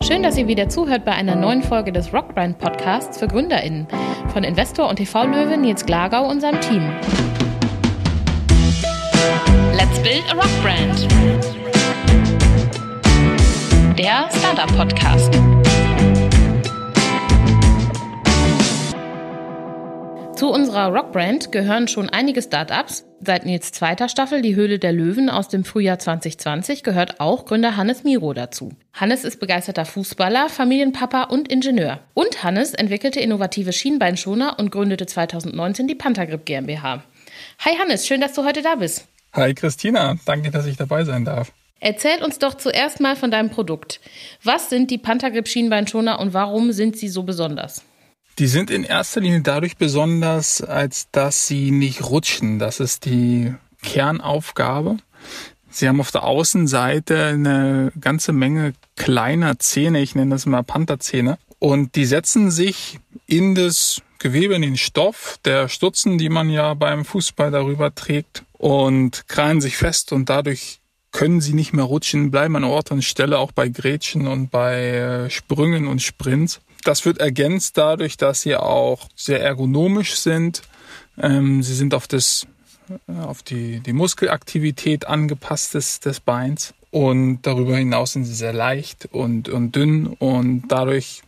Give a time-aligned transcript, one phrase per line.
[0.00, 3.86] Schön, dass ihr wieder zuhört bei einer neuen Folge des Rockbrand Podcasts für GründerInnen
[4.32, 6.82] von Investor und TV-Löwe Nils Glagau und seinem Team.
[9.74, 11.08] Let's build a Rockbrand.
[13.98, 15.34] Der Startup Podcast.
[20.38, 23.04] Zu unserer Rockbrand gehören schon einige Startups.
[23.20, 27.76] Seit Nils zweiter Staffel Die Höhle der Löwen aus dem Frühjahr 2020 gehört auch Gründer
[27.76, 28.70] Hannes Miro dazu.
[28.92, 31.98] Hannes ist begeisterter Fußballer, Familienpapa und Ingenieur.
[32.14, 37.02] Und Hannes entwickelte innovative Schienbeinschoner und gründete 2019 die Panthergrip GmbH.
[37.64, 39.08] Hi Hannes, schön, dass du heute da bist.
[39.32, 41.50] Hi Christina, danke, dass ich dabei sein darf.
[41.80, 43.98] Erzähl uns doch zuerst mal von deinem Produkt.
[44.44, 47.84] Was sind die Panthergrip Schienbeinschoner und warum sind sie so besonders?
[48.38, 52.60] Die sind in erster Linie dadurch besonders, als dass sie nicht rutschen.
[52.60, 53.52] Das ist die
[53.82, 54.98] Kernaufgabe.
[55.70, 61.38] Sie haben auf der Außenseite eine ganze Menge kleiner Zähne, ich nenne das mal Pantherzähne,
[61.58, 66.74] und die setzen sich in das Gewebe, in den Stoff der Stutzen, die man ja
[66.74, 70.78] beim Fußball darüber trägt, und krallen sich fest und dadurch
[71.10, 74.84] können sie nicht mehr rutschen, bleiben an Ort und Stelle, auch bei Grätschen und bei
[74.84, 76.60] äh, Sprüngen und Sprints.
[76.84, 80.62] Das wird ergänzt dadurch, dass sie auch sehr ergonomisch sind.
[81.20, 82.46] Ähm, sie sind auf das
[83.08, 86.74] äh, auf die, die Muskelaktivität angepasst des, des Beins.
[86.90, 91.22] Und darüber hinaus sind sie sehr leicht und, und dünn und dadurch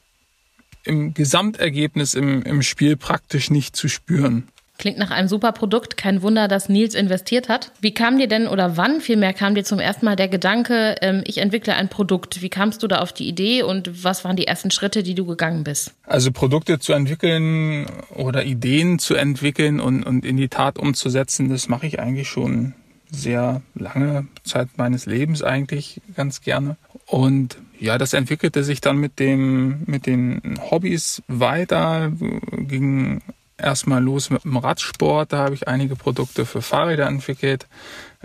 [0.84, 4.48] im Gesamtergebnis im, im Spiel praktisch nicht zu spüren.
[4.80, 5.98] Klingt nach einem super Produkt.
[5.98, 7.70] Kein Wunder, dass Nils investiert hat.
[7.82, 11.22] Wie kam dir denn oder wann vielmehr kam dir zum ersten Mal der Gedanke, ähm,
[11.26, 12.40] ich entwickle ein Produkt?
[12.40, 15.26] Wie kamst du da auf die Idee und was waren die ersten Schritte, die du
[15.26, 15.92] gegangen bist?
[16.04, 21.68] Also Produkte zu entwickeln oder Ideen zu entwickeln und, und in die Tat umzusetzen, das
[21.68, 22.72] mache ich eigentlich schon
[23.10, 26.78] sehr lange Zeit meines Lebens eigentlich ganz gerne.
[27.04, 32.10] Und ja, das entwickelte sich dann mit dem, mit den Hobbys weiter,
[32.50, 33.20] ging
[33.62, 35.32] erstmal los mit dem Radsport.
[35.32, 37.66] Da habe ich einige Produkte für Fahrräder entwickelt.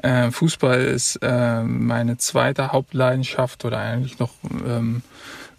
[0.01, 4.31] Äh, Fußball ist äh, meine zweite Hauptleidenschaft oder eigentlich noch
[4.67, 5.01] ähm,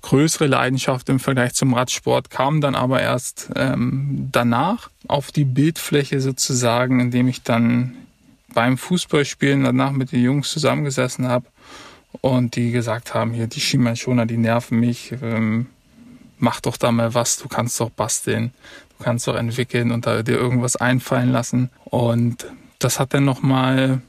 [0.02, 6.20] größere Leidenschaft im Vergleich zum Radsport, kam dann aber erst ähm, danach auf die Bildfläche
[6.20, 7.96] sozusagen, indem ich dann
[8.54, 11.46] beim Fußballspielen danach mit den Jungs zusammengesessen habe
[12.20, 15.66] und die gesagt haben, hier die Schienbeinschoner, die nerven mich, ähm,
[16.38, 18.52] mach doch da mal was, du kannst doch basteln.
[18.98, 21.70] Du kannst doch entwickeln und dir irgendwas einfallen lassen.
[21.84, 22.46] Und
[22.78, 24.00] das hat dann nochmal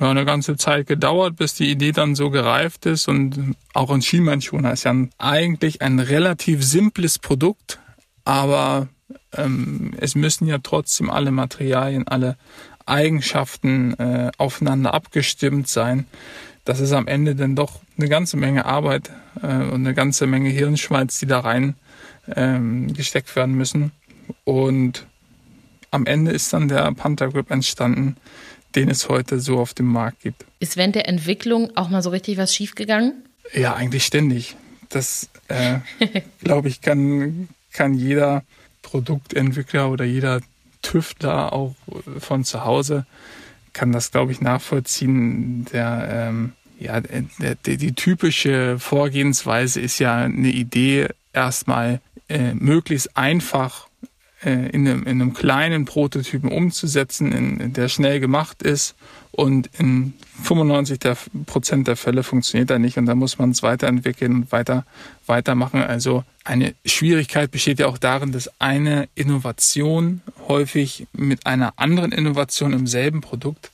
[0.00, 3.08] ja, eine ganze Zeit gedauert, bis die Idee dann so gereift ist.
[3.08, 7.78] Und auch ein Schienbeinschoner ist ja eigentlich ein relativ simples Produkt,
[8.24, 8.88] aber
[9.32, 12.36] ähm, es müssen ja trotzdem alle Materialien, alle
[12.84, 16.06] Eigenschaften äh, aufeinander abgestimmt sein.
[16.64, 19.10] Das ist am Ende dann doch eine ganze Menge Arbeit
[19.42, 21.74] äh, und eine ganze Menge Hirnschmalz, die da rein
[22.34, 23.92] ähm, gesteckt werden müssen.
[24.44, 25.06] Und
[25.90, 28.16] am Ende ist dann der Panther Grip entstanden,
[28.74, 30.44] den es heute so auf dem Markt gibt.
[30.60, 33.14] Ist während der Entwicklung auch mal so richtig was schiefgegangen?
[33.54, 34.56] Ja, eigentlich ständig.
[34.88, 35.78] Das, äh,
[36.42, 38.42] glaube ich, kann, kann jeder
[38.82, 40.40] Produktentwickler oder jeder
[40.82, 41.74] Tüftler auch
[42.18, 43.06] von zu Hause
[43.72, 45.66] kann das, glaube ich, nachvollziehen.
[45.72, 53.16] Der, ähm, ja, der, der, die typische Vorgehensweise ist ja eine Idee erstmal äh, möglichst
[53.16, 53.85] einfach
[54.46, 58.94] äh, in, einem, in einem kleinen Prototypen umzusetzen, in, der schnell gemacht ist
[59.32, 60.14] und in
[60.44, 64.52] 95 der Prozent der Fälle funktioniert er nicht und da muss man es weiterentwickeln und
[64.52, 64.86] weiter
[65.26, 65.82] weitermachen.
[65.82, 72.72] Also eine Schwierigkeit besteht ja auch darin, dass eine Innovation häufig mit einer anderen Innovation
[72.72, 73.72] im selben Produkt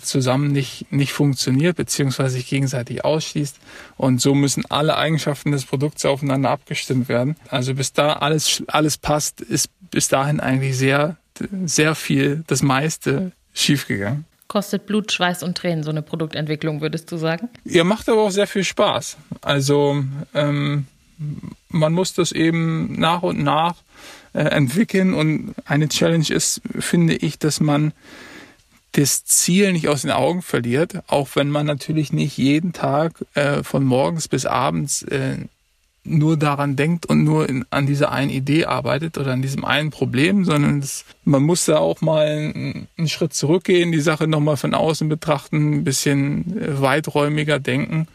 [0.00, 3.58] zusammen nicht, nicht funktioniert, beziehungsweise sich gegenseitig ausschließt.
[3.96, 7.36] Und so müssen alle Eigenschaften des Produkts aufeinander abgestimmt werden.
[7.48, 11.16] Also bis da alles, alles passt, ist bis dahin eigentlich sehr,
[11.64, 14.24] sehr viel, das meiste schiefgegangen.
[14.48, 17.48] Kostet Blut, Schweiß und Tränen, so eine Produktentwicklung, würdest du sagen?
[17.64, 19.16] Ja, macht aber auch sehr viel Spaß.
[19.40, 20.04] Also
[20.34, 20.86] ähm,
[21.68, 23.76] man muss das eben nach und nach
[24.32, 27.92] äh, entwickeln und eine Challenge ist, finde ich, dass man
[28.94, 33.62] das Ziel nicht aus den Augen verliert, auch wenn man natürlich nicht jeden Tag äh,
[33.64, 35.38] von morgens bis abends äh,
[36.04, 39.90] nur daran denkt und nur in, an dieser einen Idee arbeitet oder an diesem einen
[39.90, 44.56] Problem, sondern es, man muss da auch mal einen, einen Schritt zurückgehen, die Sache nochmal
[44.56, 48.06] von außen betrachten, ein bisschen äh, weiträumiger denken.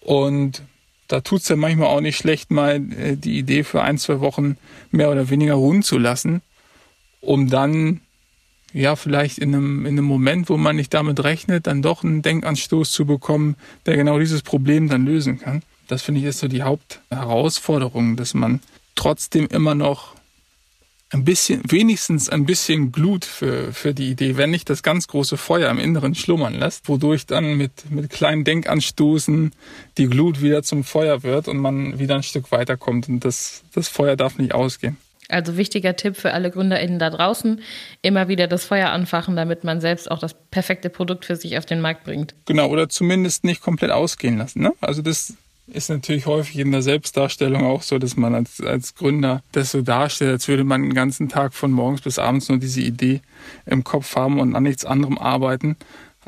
[0.00, 0.62] Und
[1.06, 4.56] da tut's ja manchmal auch nicht schlecht, mal äh, die Idee für ein, zwei Wochen
[4.90, 6.42] mehr oder weniger ruhen zu lassen,
[7.20, 8.00] um dann
[8.72, 12.22] ja, vielleicht in einem, in einem Moment, wo man nicht damit rechnet, dann doch einen
[12.22, 13.56] Denkanstoß zu bekommen,
[13.86, 15.62] der genau dieses Problem dann lösen kann.
[15.86, 18.60] Das finde ich ist so die Hauptherausforderung, dass man
[18.94, 20.14] trotzdem immer noch
[21.10, 25.38] ein bisschen, wenigstens ein bisschen Glut für, für die Idee, wenn nicht das ganz große
[25.38, 29.52] Feuer im Inneren schlummern lässt, wodurch dann mit, mit kleinen Denkanstoßen
[29.96, 33.88] die Glut wieder zum Feuer wird und man wieder ein Stück weiterkommt und das, das
[33.88, 34.98] Feuer darf nicht ausgehen.
[35.28, 37.60] Also wichtiger Tipp für alle GründerInnen da draußen,
[38.00, 41.66] immer wieder das Feuer anfachen, damit man selbst auch das perfekte Produkt für sich auf
[41.66, 42.34] den Markt bringt.
[42.46, 44.62] Genau, oder zumindest nicht komplett ausgehen lassen.
[44.62, 44.72] Ne?
[44.80, 45.34] Also das
[45.66, 49.82] ist natürlich häufig in der Selbstdarstellung auch so, dass man als, als Gründer das so
[49.82, 53.20] darstellt, als würde man den ganzen Tag von morgens bis abends nur diese Idee
[53.66, 55.76] im Kopf haben und an nichts anderem arbeiten.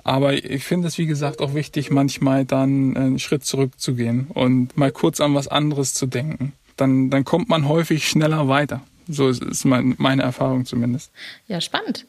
[0.04, 4.92] Aber ich finde es, wie gesagt, auch wichtig, manchmal dann einen Schritt zurückzugehen und mal
[4.92, 6.52] kurz an was anderes zu denken.
[6.76, 8.80] Dann, dann kommt man häufig schneller weiter.
[9.12, 11.10] So ist mein, meine Erfahrung zumindest.
[11.48, 12.06] Ja, spannend.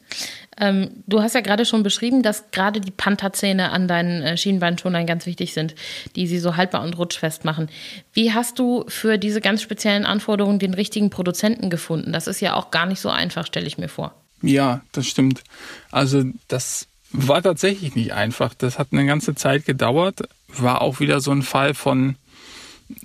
[0.58, 5.06] Ähm, du hast ja gerade schon beschrieben, dass gerade die Pantherzähne an deinen äh, Schienbeinschonern
[5.06, 5.74] ganz wichtig sind,
[6.14, 7.68] die sie so haltbar und rutschfest machen.
[8.12, 12.12] Wie hast du für diese ganz speziellen Anforderungen den richtigen Produzenten gefunden?
[12.12, 14.14] Das ist ja auch gar nicht so einfach, stelle ich mir vor.
[14.42, 15.42] Ja, das stimmt.
[15.90, 18.54] Also das war tatsächlich nicht einfach.
[18.54, 20.20] Das hat eine ganze Zeit gedauert.
[20.48, 22.16] War auch wieder so ein Fall von,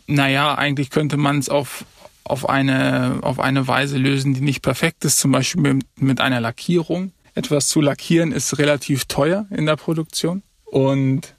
[0.06, 1.86] naja, eigentlich könnte man es auf
[2.30, 6.42] auf eine, auf eine Weise lösen, die nicht perfekt ist, zum Beispiel mit, mit einer
[6.42, 7.12] Lackierung.
[7.34, 11.36] Etwas zu lackieren ist relativ teuer in der Produktion und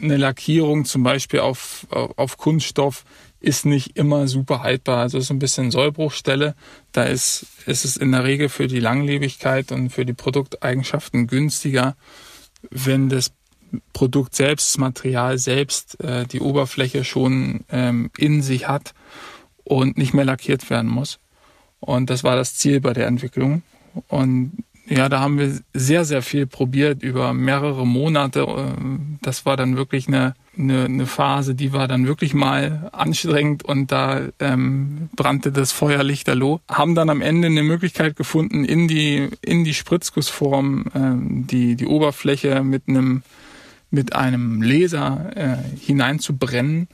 [0.00, 3.04] eine Lackierung zum Beispiel auf, auf Kunststoff
[3.40, 4.98] ist nicht immer super haltbar.
[4.98, 6.54] Also so ein bisschen Sollbruchstelle.
[6.92, 11.96] Da ist, ist es in der Regel für die Langlebigkeit und für die Produkteigenschaften günstiger,
[12.70, 13.32] wenn das
[13.92, 18.92] Produkt selbst, das Material selbst, äh, die Oberfläche schon ähm, in sich hat
[19.76, 21.18] und nicht mehr lackiert werden muss.
[21.80, 23.62] Und das war das Ziel bei der Entwicklung.
[24.08, 28.46] Und ja, da haben wir sehr, sehr viel probiert über mehrere Monate.
[29.22, 33.92] Das war dann wirklich eine, eine, eine Phase, die war dann wirklich mal anstrengend und
[33.92, 36.60] da ähm, brannte das Feuer lichterloh.
[36.68, 41.86] Haben dann am Ende eine Möglichkeit gefunden, in die, in die Spritzgussform ähm, die, die
[41.86, 43.22] Oberfläche mit einem,
[43.90, 46.88] mit einem Laser äh, hineinzubrennen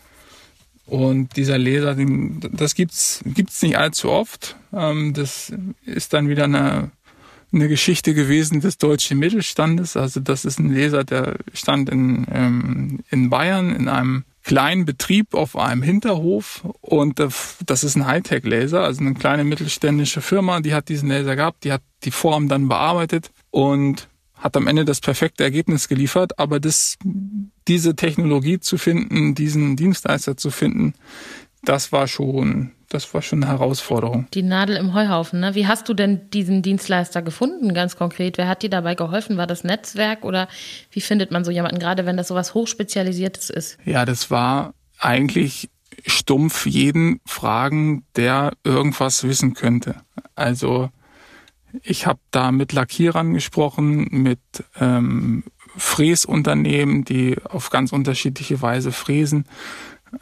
[0.88, 1.94] und dieser Laser,
[2.52, 4.56] das gibt's gibt's nicht allzu oft.
[4.72, 5.52] Ähm, das
[5.84, 6.90] ist dann wieder eine,
[7.52, 9.96] eine Geschichte gewesen des deutschen Mittelstandes.
[9.96, 15.34] Also das ist ein Laser, der stand in, ähm, in Bayern in einem kleinen Betrieb
[15.34, 20.88] auf einem Hinterhof und das ist ein Hightech-Laser, also eine kleine mittelständische Firma, die hat
[20.88, 24.08] diesen Laser gehabt, die hat die Form dann bearbeitet und
[24.38, 26.96] hat am Ende das perfekte Ergebnis geliefert, aber das,
[27.66, 30.94] diese Technologie zu finden, diesen Dienstleister zu finden,
[31.64, 34.28] das war schon, das war schon eine Herausforderung.
[34.32, 35.54] Die Nadel im Heuhaufen, ne?
[35.54, 38.38] Wie hast du denn diesen Dienstleister gefunden, ganz konkret?
[38.38, 39.36] Wer hat dir dabei geholfen?
[39.36, 40.48] War das Netzwerk oder
[40.92, 43.78] wie findet man so jemanden, gerade wenn das so was Hochspezialisiertes ist?
[43.84, 45.68] Ja, das war eigentlich
[46.06, 49.96] stumpf jeden fragen, der irgendwas wissen könnte.
[50.36, 50.90] Also
[51.82, 54.40] ich habe da mit Lackierern gesprochen, mit
[54.80, 55.44] ähm,
[55.76, 59.44] Fräsunternehmen, die auf ganz unterschiedliche Weise fräsen.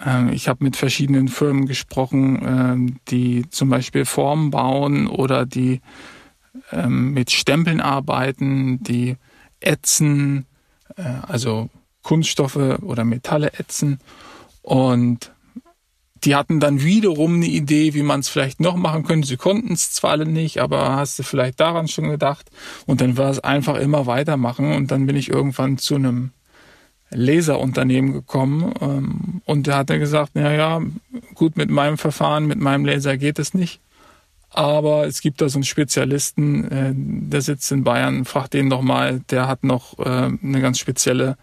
[0.05, 5.81] Ähm, ich habe mit verschiedenen Firmen gesprochen, ähm, die zum Beispiel Formen bauen oder die
[6.73, 9.17] ähm, mit Stempeln arbeiten, die
[9.61, 10.47] ätzen,
[10.97, 11.71] äh, also
[12.03, 13.99] Kunststoffe oder Metalle ätzen.
[14.63, 15.33] Und
[16.25, 19.29] die hatten dann wiederum eine Idee, wie man es vielleicht noch machen könnte.
[19.29, 22.51] Sie konnten es zwar alle nicht, aber hast du vielleicht daran schon gedacht?
[22.87, 24.73] Und dann war es einfach immer weitermachen.
[24.73, 26.31] Und dann bin ich irgendwann zu einem
[27.11, 30.83] Laserunternehmen gekommen ähm, und der hat dann gesagt, na ja,
[31.35, 33.81] gut, mit meinem Verfahren, mit meinem Laser geht es nicht.
[34.51, 38.83] Aber es gibt da so einen Spezialisten, äh, der sitzt in Bayern, fragt den doch
[38.83, 41.37] mal, der hat noch äh, eine ganz spezielle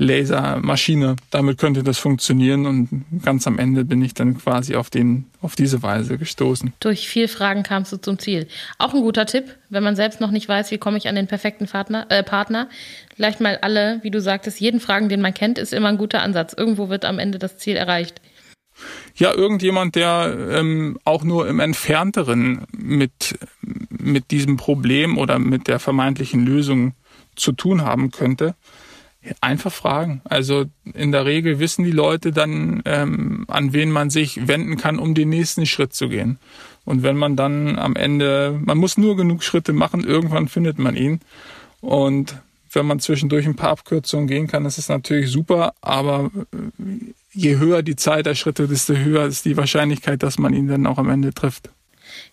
[0.00, 1.16] Lasermaschine.
[1.30, 5.56] Damit könnte das funktionieren und ganz am Ende bin ich dann quasi auf den, auf
[5.56, 6.72] diese Weise gestoßen.
[6.80, 8.48] Durch viel Fragen kamst du zum Ziel.
[8.78, 11.26] Auch ein guter Tipp, wenn man selbst noch nicht weiß, wie komme ich an den
[11.26, 12.68] perfekten Partner, äh, Partner.
[13.14, 16.22] Vielleicht mal alle, wie du sagtest, jeden Fragen, den man kennt, ist immer ein guter
[16.22, 16.54] Ansatz.
[16.56, 18.22] Irgendwo wird am Ende das Ziel erreicht.
[19.16, 23.38] Ja, irgendjemand, der ähm, auch nur im Entfernteren mit,
[23.90, 26.94] mit diesem Problem oder mit der vermeintlichen Lösung
[27.36, 28.54] zu tun haben könnte.
[29.40, 30.22] Einfach fragen.
[30.24, 34.98] Also in der Regel wissen die Leute dann, ähm, an wen man sich wenden kann,
[34.98, 36.38] um den nächsten Schritt zu gehen.
[36.84, 40.96] Und wenn man dann am Ende, man muss nur genug Schritte machen, irgendwann findet man
[40.96, 41.20] ihn.
[41.80, 42.40] Und
[42.72, 47.58] wenn man zwischendurch ein paar Abkürzungen gehen kann, das ist natürlich super, aber äh, je
[47.58, 50.98] höher die Zeit der Schritte, desto höher ist die Wahrscheinlichkeit, dass man ihn dann auch
[50.98, 51.70] am Ende trifft.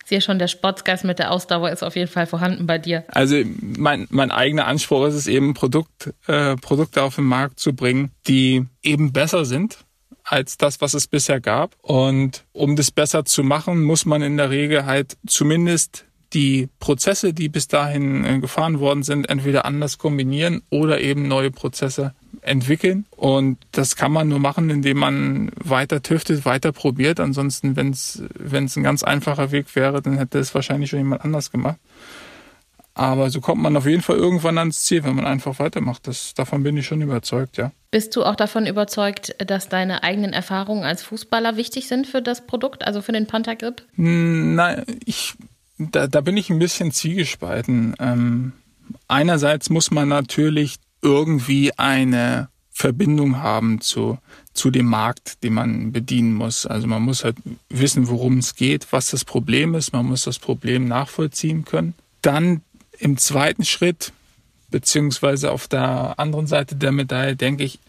[0.03, 3.03] Ich sehe schon, der Sportsgeist mit der Ausdauer ist auf jeden Fall vorhanden bei dir.
[3.09, 7.73] Also mein, mein eigener Anspruch ist es eben, Produkt, äh, Produkte auf den Markt zu
[7.73, 9.79] bringen, die eben besser sind
[10.23, 11.75] als das, was es bisher gab.
[11.81, 17.33] Und um das besser zu machen, muss man in der Regel halt zumindest die Prozesse,
[17.33, 23.05] die bis dahin äh, gefahren worden sind, entweder anders kombinieren oder eben neue Prozesse entwickeln.
[23.11, 27.19] Und das kann man nur machen, indem man weiter tüftet, weiter probiert.
[27.19, 30.99] Ansonsten, wenn es wenn es ein ganz einfacher Weg wäre, dann hätte es wahrscheinlich schon
[30.99, 31.77] jemand anders gemacht.
[32.97, 36.07] Aber so kommt man auf jeden Fall irgendwann ans Ziel, wenn man einfach weitermacht.
[36.07, 37.71] Das, davon bin ich schon überzeugt, ja.
[37.91, 42.47] Bist du auch davon überzeugt, dass deine eigenen Erfahrungen als Fußballer wichtig sind für das
[42.47, 43.83] Produkt, also für den Panther-Grip?
[43.97, 45.35] Nein, ich,
[45.77, 47.95] da, da bin ich ein bisschen zwiegespalten.
[47.99, 48.53] Ähm,
[49.07, 50.77] einerseits muss man natürlich
[51.07, 54.19] irgendwie eine Verbindung haben zu,
[54.53, 56.65] zu dem Markt, den man bedienen muss.
[56.65, 57.37] Also man muss halt
[57.69, 59.93] wissen, worum es geht, was das Problem ist.
[59.93, 61.95] Man muss das Problem nachvollziehen können.
[62.21, 62.61] Dann
[62.99, 64.11] im zweiten Schritt,
[64.69, 67.79] beziehungsweise auf der anderen Seite der Medaille, denke ich,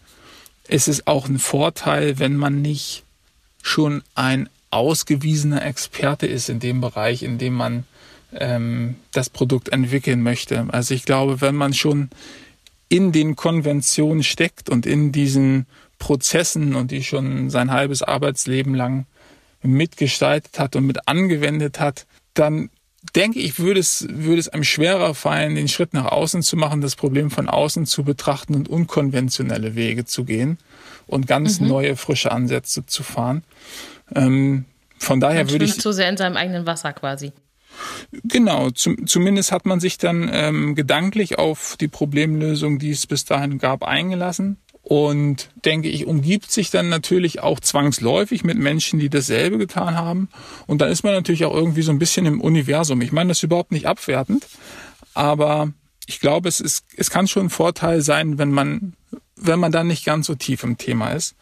[0.67, 3.03] ist es auch ein Vorteil, wenn man nicht
[3.61, 7.83] schon ein ausgewiesener Experte ist in dem Bereich, in dem man
[8.33, 10.67] ähm, das Produkt entwickeln möchte.
[10.71, 12.09] Also ich glaube, wenn man schon
[12.89, 15.67] in den Konventionen steckt und in diesen
[15.99, 19.05] Prozessen und die schon sein halbes Arbeitsleben lang
[19.61, 22.69] mitgestaltet hat und mit angewendet hat, dann
[23.15, 26.81] denke ich, würde es, würde es einem schwerer fallen, den Schritt nach außen zu machen,
[26.81, 30.57] das Problem von außen zu betrachten und unkonventionelle Wege zu gehen
[31.07, 31.67] und ganz mhm.
[31.67, 33.43] neue, frische Ansätze zu fahren.
[34.15, 34.65] Ähm,
[34.97, 35.79] von daher Man würde ich.
[35.79, 37.31] Zu sehr in seinem eigenen Wasser quasi.
[38.23, 43.25] Genau, zum, zumindest hat man sich dann ähm, gedanklich auf die Problemlösung, die es bis
[43.25, 49.09] dahin gab, eingelassen und denke ich, umgibt sich dann natürlich auch zwangsläufig mit Menschen, die
[49.09, 50.29] dasselbe getan haben.
[50.65, 53.01] Und dann ist man natürlich auch irgendwie so ein bisschen im Universum.
[53.01, 54.47] Ich meine das ist überhaupt nicht abwertend,
[55.13, 55.71] aber
[56.07, 58.93] ich glaube, es ist, es kann schon ein Vorteil sein, wenn man,
[59.35, 61.35] wenn man dann nicht ganz so tief im Thema ist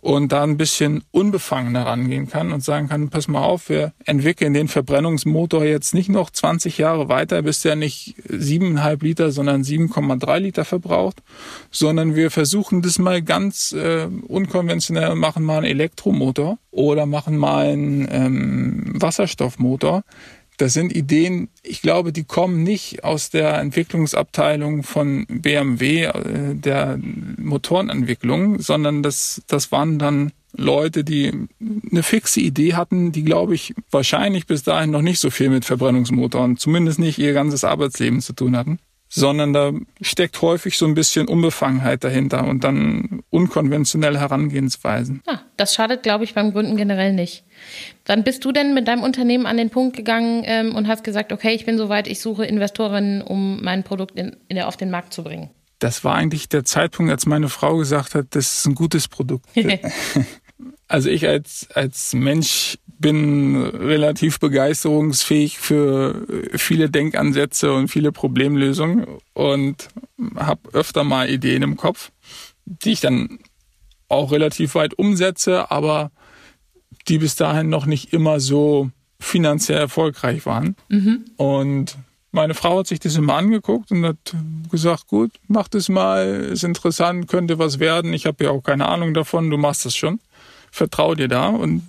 [0.00, 4.54] und da ein bisschen unbefangener rangehen kann und sagen kann, pass mal auf, wir entwickeln
[4.54, 10.38] den Verbrennungsmotor jetzt nicht noch 20 Jahre weiter, bis der nicht 7,5 Liter, sondern 7,3
[10.38, 11.22] Liter verbraucht,
[11.70, 17.36] sondern wir versuchen das mal ganz äh, unkonventionell und machen mal einen Elektromotor oder machen
[17.36, 20.04] mal einen ähm, Wasserstoffmotor,
[20.60, 26.98] das sind Ideen, ich glaube, die kommen nicht aus der Entwicklungsabteilung von BMW, äh, der
[27.38, 31.48] Motorenentwicklung, sondern das, das waren dann Leute, die
[31.90, 35.64] eine fixe Idee hatten, die, glaube ich, wahrscheinlich bis dahin noch nicht so viel mit
[35.64, 38.78] Verbrennungsmotoren, zumindest nicht ihr ganzes Arbeitsleben zu tun hatten
[39.12, 45.20] sondern da steckt häufig so ein bisschen Unbefangenheit dahinter und dann unkonventionelle Herangehensweisen.
[45.26, 47.44] Ja, das schadet, glaube ich, beim Gründen generell nicht.
[48.06, 51.32] Wann bist du denn mit deinem Unternehmen an den Punkt gegangen ähm, und hast gesagt,
[51.32, 54.90] okay, ich bin soweit, ich suche Investorinnen, um mein Produkt in, in der, auf den
[54.90, 55.50] Markt zu bringen?
[55.80, 59.46] Das war eigentlich der Zeitpunkt, als meine Frau gesagt hat, das ist ein gutes Produkt.
[60.88, 69.88] also ich als, als Mensch bin relativ begeisterungsfähig für viele Denkansätze und viele Problemlösungen und
[70.36, 72.12] habe öfter mal Ideen im Kopf,
[72.66, 73.38] die ich dann
[74.08, 76.10] auch relativ weit umsetze, aber
[77.08, 80.76] die bis dahin noch nicht immer so finanziell erfolgreich waren.
[80.88, 81.24] Mhm.
[81.36, 81.96] Und
[82.32, 84.34] meine Frau hat sich das immer angeguckt und hat
[84.70, 88.12] gesagt, gut, mach das mal, ist interessant, könnte was werden.
[88.12, 90.20] Ich habe ja auch keine Ahnung davon, du machst das schon
[90.70, 91.48] vertrau dir da.
[91.48, 91.82] Und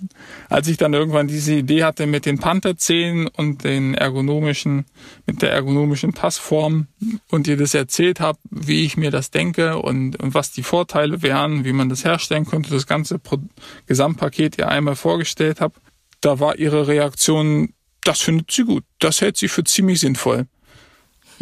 [0.48, 4.84] als ich dann irgendwann diese Idee hatte mit den Pantherzähnen und den ergonomischen,
[5.26, 6.88] mit der ergonomischen Passform
[7.30, 11.22] und dir das erzählt habe, wie ich mir das denke und, und was die Vorteile
[11.22, 13.38] wären, wie man das herstellen könnte, das ganze Pro
[13.86, 15.74] Gesamtpaket ihr einmal vorgestellt habe,
[16.20, 17.74] da war ihre Reaktion,
[18.04, 18.84] das findet sie gut.
[18.98, 20.46] Das hält sie für ziemlich sinnvoll.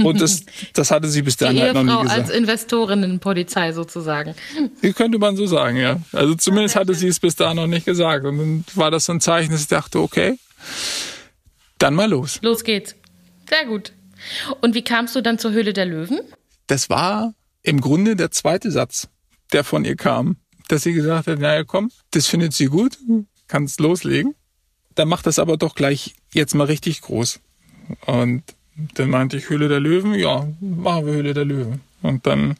[0.04, 2.10] Und das, das hatte sie bis dahin halt noch nie gesagt.
[2.10, 4.34] als Investorinnenpolizei sozusagen.
[4.82, 6.00] Die könnte man so sagen, ja.
[6.12, 8.24] Also zumindest hatte sie es bis dahin noch nicht gesagt.
[8.24, 10.38] Und dann war das so ein Zeichen, dass ich dachte, okay,
[11.78, 12.38] dann mal los.
[12.42, 12.94] Los geht's.
[13.48, 13.92] Sehr gut.
[14.60, 16.20] Und wie kamst du dann zur Höhle der Löwen?
[16.66, 19.08] Das war im Grunde der zweite Satz,
[19.52, 20.36] der von ihr kam.
[20.68, 22.96] Dass sie gesagt hat, naja, komm, das findet sie gut,
[23.48, 24.34] kannst loslegen.
[24.94, 27.40] Dann macht das aber doch gleich jetzt mal richtig groß.
[28.06, 28.44] Und
[28.94, 31.80] dann meinte ich Höhle der Löwen, ja, machen wir Höhle der Löwen.
[32.02, 32.56] Und dann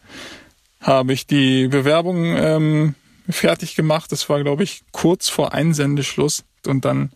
[0.80, 2.94] habe ich die Bewerbung ähm,
[3.28, 4.12] fertig gemacht.
[4.12, 7.10] Das war, glaube ich, kurz vor Einsendeschluss und dann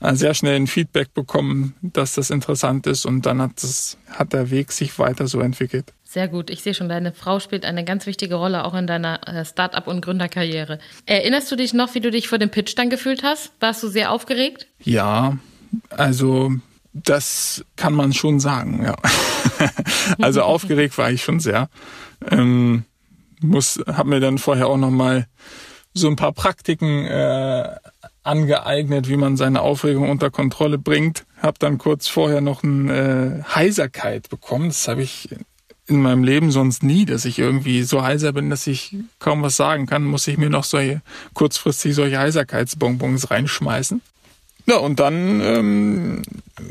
[0.00, 4.32] äh, sehr schnell ein Feedback bekommen, dass das interessant ist und dann hat, das, hat
[4.32, 5.92] der Weg sich weiter so entwickelt.
[6.04, 6.50] Sehr gut.
[6.50, 9.86] Ich sehe schon, deine Frau spielt eine ganz wichtige Rolle auch in deiner äh, Start-up-
[9.86, 10.78] und Gründerkarriere.
[11.06, 13.52] Erinnerst du dich noch, wie du dich vor dem Pitch dann gefühlt hast?
[13.60, 14.66] Warst du sehr aufgeregt?
[14.82, 15.38] Ja,
[15.88, 16.52] also
[16.92, 18.96] das kann man schon sagen, ja.
[20.20, 21.68] also aufgeregt war ich schon sehr.
[22.30, 22.84] Ähm,
[23.40, 25.26] muss, hab mir dann vorher auch noch mal
[25.94, 27.76] so ein paar Praktiken äh,
[28.22, 31.26] angeeignet, wie man seine Aufregung unter Kontrolle bringt.
[31.40, 34.68] Hab dann kurz vorher noch eine äh, Heiserkeit bekommen.
[34.68, 35.28] Das habe ich
[35.86, 39.56] in meinem Leben sonst nie, dass ich irgendwie so heiser bin, dass ich kaum was
[39.56, 41.02] sagen kann, muss ich mir noch solche
[41.34, 44.00] kurzfristig solche Heiserkeitsbonbons reinschmeißen.
[44.66, 46.22] Ja, und dann ähm,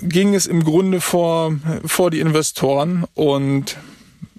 [0.02, 1.54] ging es im Grunde vor,
[1.86, 3.78] vor die Investoren und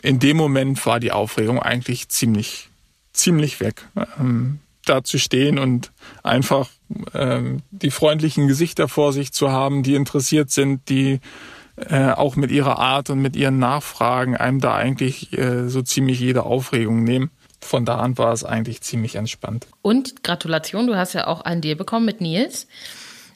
[0.00, 2.68] in dem Moment war die Aufregung eigentlich ziemlich,
[3.12, 3.86] ziemlich weg.
[4.18, 5.92] Ähm, da zu stehen und
[6.22, 6.68] einfach
[7.14, 11.20] ähm, die freundlichen Gesichter vor sich zu haben, die interessiert sind, die
[11.76, 16.20] äh, auch mit ihrer Art und mit ihren Nachfragen einem da eigentlich äh, so ziemlich
[16.20, 17.30] jede Aufregung nehmen.
[17.60, 19.68] Von da an war es eigentlich ziemlich entspannt.
[19.82, 22.66] Und Gratulation, du hast ja auch einen Deal bekommen mit Nils.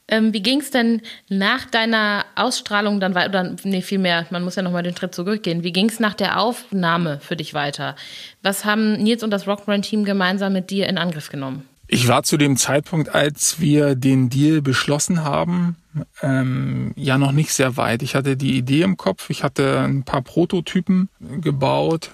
[0.09, 3.57] Ähm, wie ging es denn nach deiner Ausstrahlung dann weiter?
[3.65, 5.65] Nee, vielmehr, man muss ja nochmal den Schritt zurückgehen.
[5.65, 7.97] Wie ging es nach der Aufnahme für dich weiter?
[8.43, 11.69] Was haben Nils und das Rockbrand-Team gemeinsam mit dir in Angriff genommen?
[11.89, 15.77] Ich war zu dem Zeitpunkt, als wir den Deal beschlossen haben,
[16.21, 18.03] ähm, ja noch nicht sehr weit.
[18.03, 21.09] Ich hatte die Idee im Kopf, ich hatte ein paar Prototypen
[21.41, 22.11] gebaut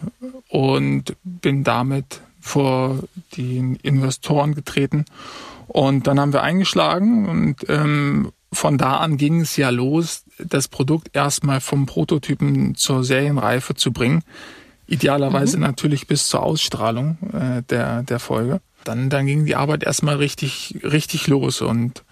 [0.49, 2.99] und bin damit vor
[3.35, 5.07] die Investoren getreten
[5.69, 10.69] und dann haben wir eingeschlagen und ähm, von da an ging es ja los, das
[10.69, 14.23] Produkt erstmal vom Prototypen zur Serienreife zu bringen.
[14.87, 15.63] Idealerweise mhm.
[15.63, 18.61] natürlich bis zur Ausstrahlung äh, der, der Folge.
[18.85, 22.05] Dann, dann ging die Arbeit erstmal richtig, richtig los und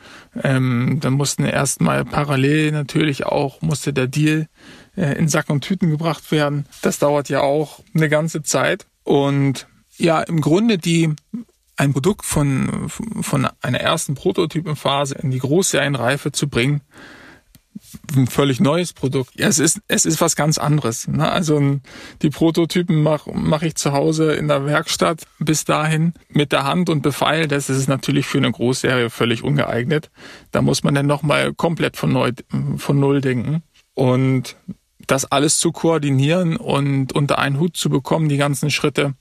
[0.43, 4.47] ähm, dann mussten erstmal parallel natürlich auch, musste der Deal
[4.97, 6.67] äh, in Sack und Tüten gebracht werden.
[6.83, 8.87] Das dauert ja auch eine ganze Zeit.
[9.03, 9.67] Und
[9.97, 11.15] ja, im Grunde die
[11.81, 16.83] ein Produkt von, von einer ersten Prototypenphase in die Großserienreife zu bringen,
[18.15, 19.31] ein völlig neues Produkt.
[19.41, 21.09] Ja, es ist, es ist was ganz anderes.
[21.09, 21.27] Ne?
[21.27, 21.81] Also
[22.21, 26.91] die Prototypen mache mach ich zu Hause in der Werkstatt bis dahin mit der Hand
[26.91, 27.49] und befeile.
[27.49, 30.11] Das ist natürlich für eine Großserie völlig ungeeignet.
[30.51, 32.33] Da muss man dann nochmal komplett von, neu,
[32.77, 33.63] von Null denken.
[33.95, 34.57] Und
[35.07, 39.15] das alles zu koordinieren und unter einen Hut zu bekommen, die ganzen Schritte,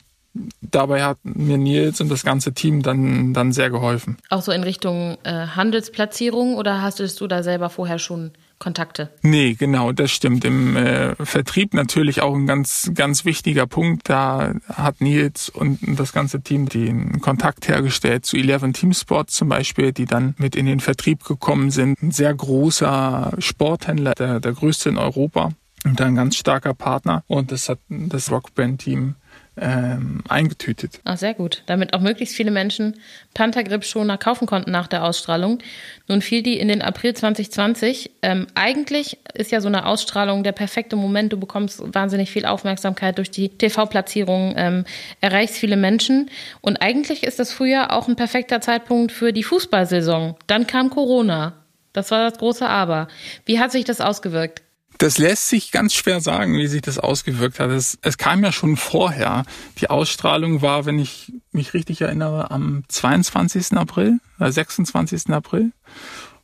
[0.61, 4.17] dabei hat mir Nils und das ganze Team dann, dann sehr geholfen.
[4.29, 9.09] Auch so in Richtung äh, Handelsplatzierung oder hast du da selber vorher schon Kontakte?
[9.21, 10.43] Nee, genau, das stimmt.
[10.43, 14.09] Im äh, Vertrieb natürlich auch ein ganz, ganz wichtiger Punkt.
[14.09, 19.47] Da hat Nils und das ganze Team den Kontakt hergestellt zu Eleven Team Sports zum
[19.47, 22.01] Beispiel, die dann mit in den Vertrieb gekommen sind.
[22.03, 25.51] Ein sehr großer Sporthändler, der, der größte in Europa
[25.85, 27.23] und ein ganz starker Partner.
[27.27, 29.15] Und das hat das Rockband-Team
[29.61, 31.01] ähm, eingetütet.
[31.03, 31.63] Ach, sehr gut.
[31.65, 32.99] Damit auch möglichst viele Menschen
[33.33, 35.59] Panthergrip-Schoner kaufen konnten nach der Ausstrahlung.
[36.07, 38.11] Nun fiel die in den April 2020.
[38.21, 41.33] Ähm, eigentlich ist ja so eine Ausstrahlung der perfekte Moment.
[41.33, 44.85] Du bekommst wahnsinnig viel Aufmerksamkeit durch die TV-Platzierung, ähm,
[45.21, 46.29] erreichst viele Menschen.
[46.61, 50.35] Und eigentlich ist das Frühjahr auch ein perfekter Zeitpunkt für die Fußballsaison.
[50.47, 51.53] Dann kam Corona.
[51.93, 53.07] Das war das große Aber.
[53.45, 54.61] Wie hat sich das ausgewirkt?
[54.99, 57.69] Das lässt sich ganz schwer sagen, wie sich das ausgewirkt hat.
[57.69, 59.45] Es, es kam ja schon vorher.
[59.79, 63.77] Die Ausstrahlung war, wenn ich mich richtig erinnere, am 22.
[63.77, 65.29] April, äh 26.
[65.29, 65.71] April.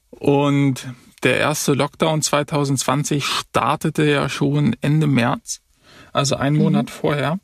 [0.09, 0.87] Und
[1.23, 5.59] der erste Lockdown 2020 startete ja schon Ende März,
[6.13, 6.61] also einen mhm.
[6.61, 7.39] Monat vorher,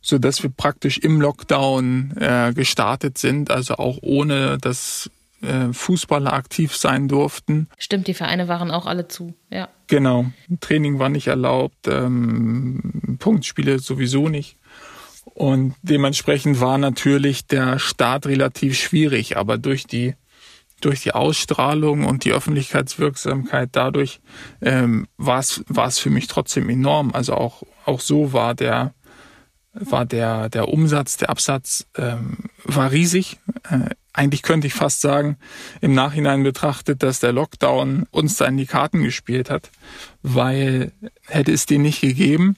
[0.00, 5.10] so dass wir praktisch im Lockdown äh, gestartet sind, also auch ohne dass
[5.42, 7.68] äh, Fußballer aktiv sein durften.
[7.78, 9.68] Stimmt, die Vereine waren auch alle zu, ja.
[9.86, 10.26] Genau,
[10.60, 14.56] Training war nicht erlaubt, ähm, Punktspiele sowieso nicht.
[15.34, 20.14] Und dementsprechend war natürlich der Start relativ schwierig, aber durch die
[20.80, 24.20] durch die Ausstrahlung und die Öffentlichkeitswirksamkeit dadurch
[24.62, 27.10] ähm, war es war es für mich trotzdem enorm.
[27.12, 28.94] Also auch auch so war der
[29.72, 33.38] war der der Umsatz, der Absatz ähm, war riesig.
[33.68, 35.38] Äh, eigentlich könnte ich fast sagen,
[35.80, 39.70] im Nachhinein betrachtet, dass der Lockdown uns da in die Karten gespielt hat,
[40.22, 40.92] weil
[41.26, 42.56] hätte es den nicht gegeben,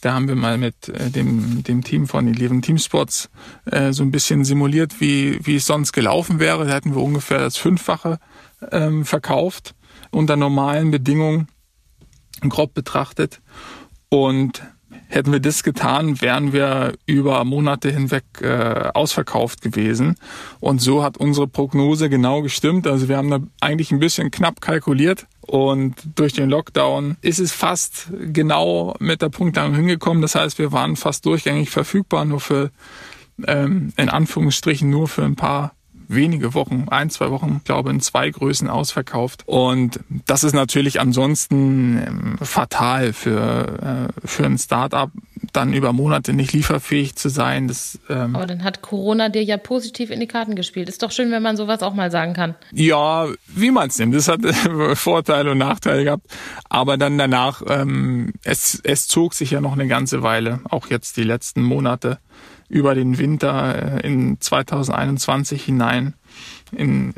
[0.00, 3.30] da haben wir mal mit äh, dem, dem Team von Eleven Teamsports
[3.64, 6.66] äh, so ein bisschen simuliert, wie, wie es sonst gelaufen wäre.
[6.66, 8.18] Da hätten wir ungefähr das Fünffache
[8.70, 9.74] ähm, verkauft
[10.10, 11.48] unter normalen Bedingungen,
[12.48, 13.40] grob betrachtet.
[14.08, 14.62] Und
[15.08, 20.16] Hätten wir das getan, wären wir über Monate hinweg äh, ausverkauft gewesen.
[20.60, 22.86] Und so hat unsere Prognose genau gestimmt.
[22.86, 25.26] Also wir haben da eigentlich ein bisschen knapp kalkuliert.
[25.40, 30.20] Und durch den Lockdown ist es fast genau mit der Punktlandung hingekommen.
[30.20, 32.70] Das heißt, wir waren fast durchgängig verfügbar, nur für,
[33.46, 35.72] ähm, in Anführungsstrichen, nur für ein paar
[36.08, 39.42] wenige Wochen, ein, zwei Wochen, ich glaube in zwei Größen ausverkauft.
[39.46, 45.10] Und das ist natürlich ansonsten ähm, fatal für, äh, für ein Startup,
[45.52, 47.68] dann über Monate nicht lieferfähig zu sein.
[47.68, 50.88] Das, ähm Aber dann hat Corona dir ja positiv in die Karten gespielt.
[50.88, 52.54] Ist doch schön, wenn man sowas auch mal sagen kann.
[52.72, 54.14] Ja, wie man es nimmt.
[54.14, 54.40] Das hat
[54.94, 56.26] Vorteile und Nachteile gehabt.
[56.68, 61.16] Aber dann danach, ähm, es, es zog sich ja noch eine ganze Weile, auch jetzt
[61.16, 62.18] die letzten Monate
[62.68, 66.14] über den Winter äh, in 2021 hinein.
[66.72, 67.14] In,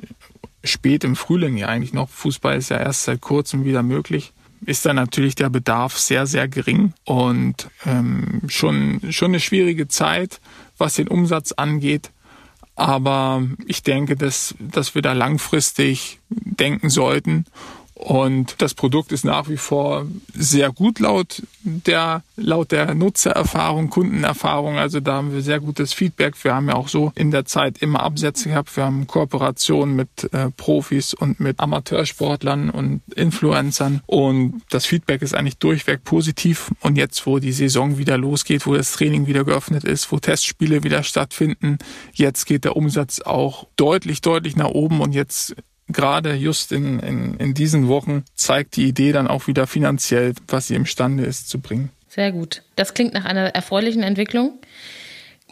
[0.62, 2.08] spät im Frühling ja eigentlich noch.
[2.08, 4.32] Fußball ist ja erst seit kurzem wieder möglich
[4.66, 10.40] ist dann natürlich der Bedarf sehr, sehr gering und ähm, schon, schon eine schwierige Zeit,
[10.76, 12.10] was den Umsatz angeht.
[12.76, 17.44] Aber ich denke, dass, dass wir da langfristig denken sollten
[18.00, 24.78] und das Produkt ist nach wie vor sehr gut laut der, laut der Nutzererfahrung, Kundenerfahrung.
[24.78, 26.42] Also da haben wir sehr gutes Feedback.
[26.42, 28.74] Wir haben ja auch so in der Zeit immer Absätze gehabt.
[28.74, 34.00] Wir haben Kooperationen mit äh, Profis und mit Amateursportlern und Influencern.
[34.06, 36.72] Und das Feedback ist eigentlich durchweg positiv.
[36.80, 40.84] Und jetzt, wo die Saison wieder losgeht, wo das Training wieder geöffnet ist, wo Testspiele
[40.84, 41.76] wieder stattfinden,
[42.14, 45.02] jetzt geht der Umsatz auch deutlich, deutlich nach oben.
[45.02, 45.54] Und jetzt
[45.92, 50.68] gerade just in, in, in diesen Wochen zeigt die Idee dann auch wieder finanziell, was
[50.68, 51.90] sie imstande ist zu bringen.
[52.08, 52.62] Sehr gut.
[52.76, 54.58] Das klingt nach einer erfreulichen Entwicklung.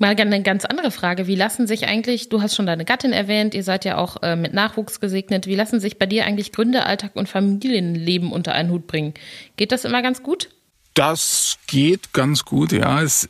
[0.00, 1.26] Mal eine ganz andere Frage.
[1.26, 4.36] Wie lassen sich eigentlich, du hast schon deine Gattin erwähnt, ihr seid ja auch äh,
[4.36, 8.86] mit Nachwuchs gesegnet, wie lassen sich bei dir eigentlich Gründeralltag und Familienleben unter einen Hut
[8.86, 9.14] bringen?
[9.56, 10.50] Geht das immer ganz gut?
[10.94, 13.02] Das geht ganz gut, ja.
[13.02, 13.28] Es,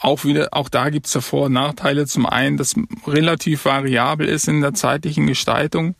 [0.00, 2.06] auch wieder, auch da gibt's ja Vor- und Nachteile.
[2.06, 2.74] Zum einen, dass
[3.06, 5.94] relativ variabel ist in der zeitlichen Gestaltung.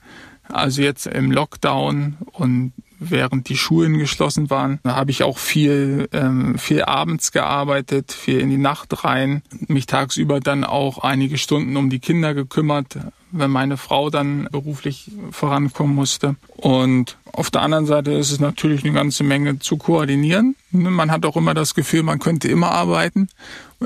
[0.53, 6.59] Also jetzt im Lockdown und während die Schulen geschlossen waren, habe ich auch viel, ähm,
[6.59, 11.91] viel abends gearbeitet, viel in die Nacht rein, mich tagsüber dann auch einige Stunden um
[11.91, 12.99] die Kinder gekümmert,
[13.33, 16.37] wenn meine Frau dann beruflich vorankommen musste.
[16.57, 20.57] Und auf der anderen Seite ist es natürlich eine ganze Menge zu koordinieren.
[20.73, 23.29] Man hat auch immer das Gefühl, man könnte immer arbeiten.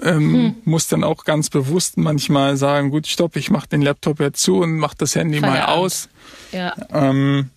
[0.03, 0.55] Ähm, hm.
[0.65, 4.59] Muss dann auch ganz bewusst manchmal sagen, gut, stopp, ich mache den Laptop jetzt zu
[4.59, 5.67] und mache das Handy Feierabend.
[5.67, 6.09] mal aus.
[6.53, 6.75] Ja.
[6.91, 7.51] Ähm,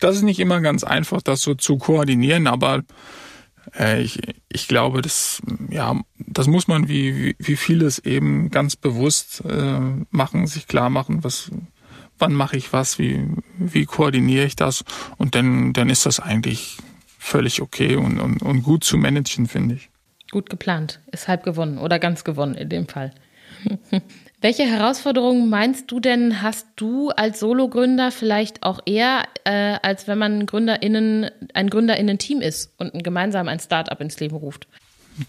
[0.00, 2.82] das ist nicht immer ganz einfach, das so zu koordinieren, aber
[3.78, 8.76] äh, ich, ich glaube, das, ja, das muss man wie, wie, wie vieles eben ganz
[8.76, 9.80] bewusst äh,
[10.10, 11.50] machen, sich klar machen, was,
[12.18, 13.26] wann mache ich was, wie,
[13.58, 14.84] wie koordiniere ich das
[15.16, 16.78] und dann, dann ist das eigentlich
[17.24, 19.88] völlig okay und, und, und gut zu managen, finde ich.
[20.30, 23.12] Gut geplant, ist halb gewonnen oder ganz gewonnen in dem Fall.
[24.40, 30.18] Welche Herausforderungen meinst du denn, hast du als Solo-Gründer vielleicht auch eher, äh, als wenn
[30.18, 34.68] man GründerInnen, ein GründerInnen-Team ist und gemeinsam ein Startup ins Leben ruft?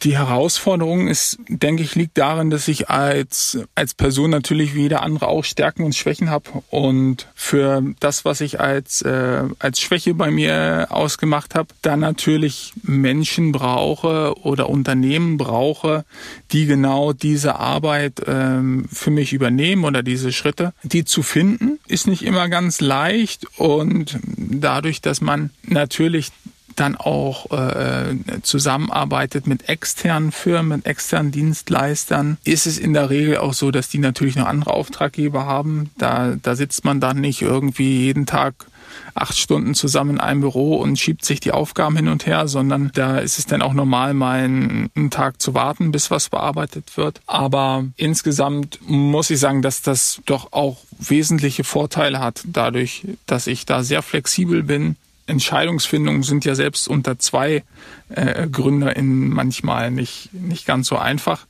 [0.04, 5.04] Die Herausforderung ist, denke ich, liegt darin, dass ich als, als Person natürlich wie jeder
[5.04, 6.50] andere auch Stärken und Schwächen habe.
[6.72, 12.74] Und für das, was ich als, äh, als Schwäche bei mir ausgemacht habe, dann natürlich
[12.82, 16.04] Menschen brauche oder Unternehmen brauche,
[16.52, 20.74] die genau diese Arbeit ähm, für mich übernehmen oder diese Schritte.
[20.82, 23.46] Die zu finden, ist nicht immer ganz leicht.
[23.58, 26.32] Und dadurch, dass man natürlich
[26.76, 33.38] dann auch äh, zusammenarbeitet mit externen Firmen, mit externen Dienstleistern, ist es in der Regel
[33.38, 35.92] auch so, dass die natürlich noch andere Auftraggeber haben.
[35.98, 38.68] Da, da sitzt man dann nicht irgendwie jeden Tag
[39.14, 42.92] acht Stunden zusammen in einem Büro und schiebt sich die Aufgaben hin und her, sondern
[42.94, 46.98] da ist es dann auch normal, mal einen, einen Tag zu warten, bis was bearbeitet
[46.98, 47.22] wird.
[47.26, 53.66] Aber insgesamt muss ich sagen, dass das doch auch wesentliche Vorteile hat, dadurch, dass ich
[53.66, 54.96] da sehr flexibel bin,
[55.28, 57.64] Entscheidungsfindungen sind ja selbst unter zwei
[58.10, 61.48] äh, GründerInnen manchmal nicht, nicht ganz so einfach.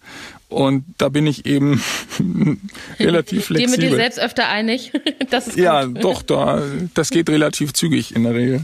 [0.48, 1.82] Und da bin ich eben
[3.00, 3.76] relativ flexibel.
[3.76, 4.92] Geh mit dir selbst öfter einig.
[5.32, 6.04] Das ist ja, gut.
[6.04, 6.62] doch, da,
[6.94, 8.64] das geht relativ zügig in der Regel.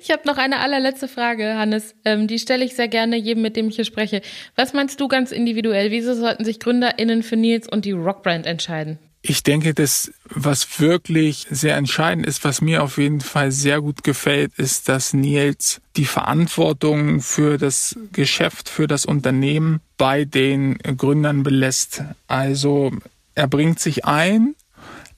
[0.00, 1.94] Ich habe noch eine allerletzte Frage, Hannes.
[2.04, 4.20] Ähm, die stelle ich sehr gerne jedem, mit dem ich hier spreche.
[4.56, 5.90] Was meinst du ganz individuell?
[5.90, 8.98] Wieso sollten sich GründerInnen für Nils und die Rockbrand entscheiden?
[9.28, 14.04] Ich denke, das, was wirklich sehr entscheidend ist, was mir auf jeden Fall sehr gut
[14.04, 21.42] gefällt, ist, dass Nils die Verantwortung für das Geschäft, für das Unternehmen bei den Gründern
[21.42, 22.04] belässt.
[22.28, 22.92] Also
[23.34, 24.54] er bringt sich ein,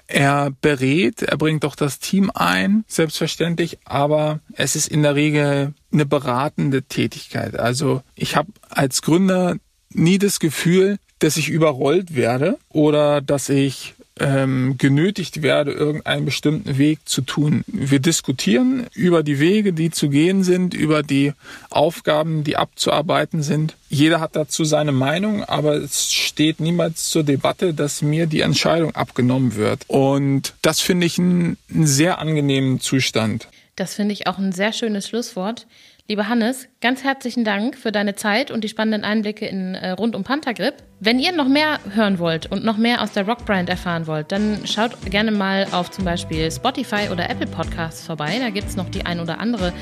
[0.06, 5.74] er berät, er bringt auch das Team ein, selbstverständlich, aber es ist in der Regel
[5.92, 7.58] eine beratende Tätigkeit.
[7.58, 9.56] Also ich habe als Gründer
[9.90, 16.78] nie das Gefühl, dass ich überrollt werde oder dass ich ähm, genötigt werde, irgendeinen bestimmten
[16.78, 17.64] Weg zu tun.
[17.66, 21.32] Wir diskutieren über die Wege, die zu gehen sind, über die
[21.70, 23.76] Aufgaben, die abzuarbeiten sind.
[23.88, 28.94] Jeder hat dazu seine Meinung, aber es steht niemals zur Debatte, dass mir die Entscheidung
[28.94, 29.84] abgenommen wird.
[29.88, 33.48] Und das finde ich einen, einen sehr angenehmen Zustand.
[33.76, 35.66] Das finde ich auch ein sehr schönes Schlusswort.
[36.10, 40.16] Lieber Hannes, ganz herzlichen Dank für deine Zeit und die spannenden Einblicke in äh, rund
[40.16, 40.72] um Panthergrip.
[41.00, 44.66] Wenn ihr noch mehr hören wollt und noch mehr aus der Rockbrand erfahren wollt, dann
[44.66, 48.38] schaut gerne mal auf zum Beispiel Spotify oder Apple Podcasts vorbei.
[48.40, 49.74] Da gibt es noch die ein oder andere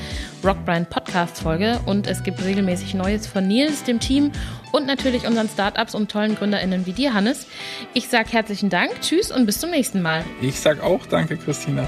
[0.43, 4.33] Rockbrand Podcast Folge und es gibt regelmäßig Neues von Nils, dem Team
[4.73, 7.47] und natürlich unseren Startups und tollen GründerInnen wie dir, Hannes.
[7.93, 10.25] Ich sage herzlichen Dank, tschüss und bis zum nächsten Mal.
[10.41, 11.87] Ich sage auch danke, Christina.